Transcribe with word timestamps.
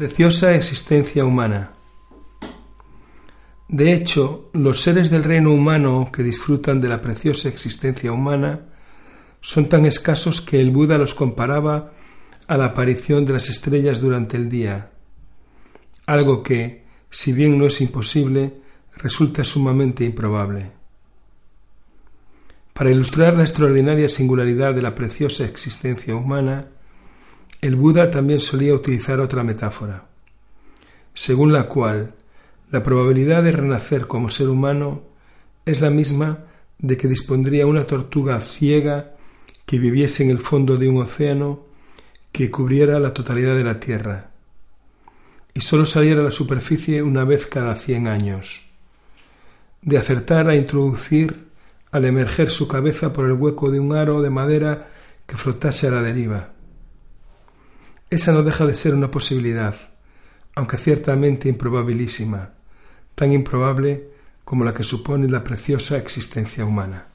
Preciosa 0.00 0.54
existencia 0.54 1.26
humana. 1.26 1.74
De 3.68 3.92
hecho, 3.92 4.48
los 4.54 4.80
seres 4.80 5.10
del 5.10 5.22
reino 5.22 5.52
humano 5.52 6.08
que 6.10 6.22
disfrutan 6.22 6.80
de 6.80 6.88
la 6.88 7.02
preciosa 7.02 7.50
existencia 7.50 8.10
humana 8.10 8.60
son 9.42 9.68
tan 9.68 9.84
escasos 9.84 10.40
que 10.40 10.58
el 10.58 10.70
Buda 10.70 10.96
los 10.96 11.12
comparaba 11.12 11.92
a 12.46 12.56
la 12.56 12.64
aparición 12.64 13.26
de 13.26 13.34
las 13.34 13.50
estrellas 13.50 14.00
durante 14.00 14.38
el 14.38 14.48
día, 14.48 14.90
algo 16.06 16.42
que, 16.42 16.86
si 17.10 17.34
bien 17.34 17.58
no 17.58 17.66
es 17.66 17.82
imposible, 17.82 18.54
resulta 18.96 19.44
sumamente 19.44 20.04
improbable. 20.04 20.72
Para 22.72 22.90
ilustrar 22.90 23.34
la 23.34 23.42
extraordinaria 23.42 24.08
singularidad 24.08 24.72
de 24.72 24.80
la 24.80 24.94
preciosa 24.94 25.44
existencia 25.44 26.16
humana, 26.16 26.68
el 27.60 27.76
Buda 27.76 28.10
también 28.10 28.40
solía 28.40 28.74
utilizar 28.74 29.20
otra 29.20 29.44
metáfora, 29.44 30.06
según 31.12 31.52
la 31.52 31.64
cual 31.64 32.14
la 32.70 32.82
probabilidad 32.82 33.42
de 33.42 33.52
renacer 33.52 34.06
como 34.06 34.30
ser 34.30 34.48
humano 34.48 35.02
es 35.66 35.82
la 35.82 35.90
misma 35.90 36.46
de 36.78 36.96
que 36.96 37.08
dispondría 37.08 37.66
una 37.66 37.86
tortuga 37.86 38.40
ciega 38.40 39.14
que 39.66 39.78
viviese 39.78 40.22
en 40.22 40.30
el 40.30 40.38
fondo 40.38 40.78
de 40.78 40.88
un 40.88 41.02
océano 41.02 41.66
que 42.32 42.50
cubriera 42.50 42.98
la 42.98 43.12
totalidad 43.12 43.54
de 43.54 43.64
la 43.64 43.78
Tierra 43.78 44.30
y 45.52 45.60
sólo 45.60 45.84
saliera 45.84 46.20
a 46.20 46.24
la 46.24 46.30
superficie 46.30 47.02
una 47.02 47.24
vez 47.24 47.46
cada 47.46 47.74
cien 47.74 48.06
años, 48.08 48.72
de 49.82 49.98
acertar 49.98 50.48
a 50.48 50.56
introducir 50.56 51.48
al 51.90 52.06
emerger 52.06 52.50
su 52.50 52.68
cabeza 52.68 53.12
por 53.12 53.26
el 53.26 53.32
hueco 53.32 53.70
de 53.70 53.80
un 53.80 53.94
aro 53.94 54.22
de 54.22 54.30
madera 54.30 54.88
que 55.26 55.36
flotase 55.36 55.88
a 55.88 55.90
la 55.90 56.02
deriva 56.02 56.52
esa 58.10 58.32
no 58.32 58.42
deja 58.42 58.66
de 58.66 58.74
ser 58.74 58.94
una 58.94 59.10
posibilidad, 59.10 59.76
aunque 60.56 60.76
ciertamente 60.76 61.48
improbabilísima, 61.48 62.50
tan 63.14 63.32
improbable 63.32 64.08
como 64.44 64.64
la 64.64 64.74
que 64.74 64.82
supone 64.82 65.28
la 65.28 65.44
preciosa 65.44 65.96
existencia 65.96 66.64
humana. 66.64 67.06